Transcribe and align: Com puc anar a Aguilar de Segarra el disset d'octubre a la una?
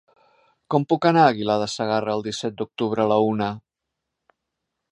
Com 0.75 0.85
puc 0.93 1.05
anar 1.09 1.25
a 1.25 1.33
Aguilar 1.33 1.57
de 1.63 1.67
Segarra 1.73 2.15
el 2.19 2.25
disset 2.29 2.57
d'octubre 2.61 3.05
a 3.05 3.07
la 3.13 3.19
una? 3.35 3.51